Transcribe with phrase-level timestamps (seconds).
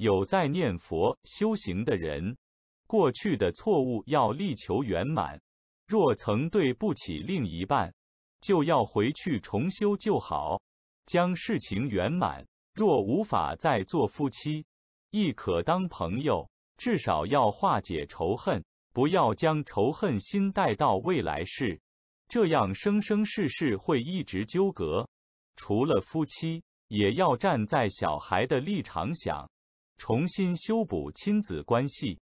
[0.00, 2.34] 有在念佛修行的人，
[2.86, 5.38] 过去的错误要力求圆满。
[5.86, 7.92] 若曾对不起另一半，
[8.40, 10.58] 就要回去重修旧好，
[11.04, 12.42] 将事情圆满。
[12.72, 14.64] 若无法再做夫妻，
[15.10, 16.48] 亦可当朋友，
[16.78, 18.64] 至少要化解仇恨，
[18.94, 21.78] 不要将仇恨心带到未来世，
[22.26, 25.06] 这样生生世世会一直纠葛。
[25.56, 29.46] 除了夫妻，也要站在小孩的立场想，
[30.02, 32.18] 重新修补亲子关系。